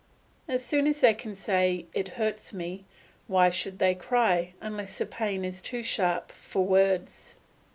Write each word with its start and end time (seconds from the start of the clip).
As 0.47 0.65
soon 0.65 0.87
as 0.87 0.99
they 1.01 1.13
can 1.13 1.35
say 1.35 1.85
"It 1.93 2.07
hurts 2.17 2.53
me," 2.53 2.85
why 3.27 3.51
should 3.51 3.77
they 3.77 3.93
cry, 3.93 4.53
unless 4.59 4.97
the 4.97 5.05
pain 5.05 5.45
is 5.45 5.61
too 5.61 5.83
sharp 5.83 6.31
for 6.31 6.65
words? 6.65 7.35